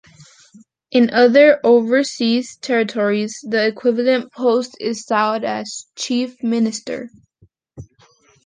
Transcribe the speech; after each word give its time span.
In 0.89 1.11
other 1.11 1.59
overseas 1.63 2.57
territories 2.57 3.37
the 3.43 3.67
equivalent 3.67 4.31
post 4.33 4.75
is 4.79 5.03
styled 5.03 5.43
as 5.43 5.85
Chief 5.95 6.41
Minister. 6.41 7.11